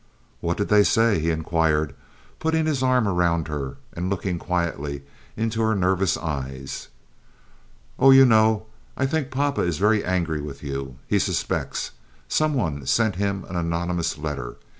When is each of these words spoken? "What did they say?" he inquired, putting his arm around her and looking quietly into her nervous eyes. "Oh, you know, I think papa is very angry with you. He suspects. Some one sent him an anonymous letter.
"What 0.39 0.57
did 0.57 0.69
they 0.69 0.83
say?" 0.83 1.19
he 1.19 1.29
inquired, 1.29 1.93
putting 2.39 2.65
his 2.65 2.81
arm 2.81 3.07
around 3.07 3.47
her 3.49 3.77
and 3.93 4.09
looking 4.09 4.39
quietly 4.39 5.03
into 5.37 5.61
her 5.61 5.75
nervous 5.75 6.17
eyes. 6.17 6.87
"Oh, 7.99 8.09
you 8.09 8.25
know, 8.25 8.65
I 8.97 9.05
think 9.05 9.29
papa 9.29 9.61
is 9.61 9.77
very 9.77 10.03
angry 10.03 10.41
with 10.41 10.63
you. 10.63 10.97
He 11.05 11.19
suspects. 11.19 11.91
Some 12.27 12.55
one 12.55 12.87
sent 12.87 13.17
him 13.17 13.45
an 13.47 13.55
anonymous 13.55 14.17
letter. 14.17 14.55